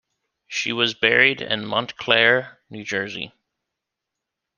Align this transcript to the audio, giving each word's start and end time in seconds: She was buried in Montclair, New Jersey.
She 0.47 0.73
was 0.73 0.95
buried 0.95 1.41
in 1.43 1.63
Montclair, 1.67 2.59
New 2.71 2.83
Jersey. 2.83 3.33